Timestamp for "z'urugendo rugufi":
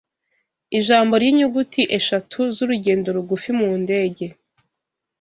2.55-3.49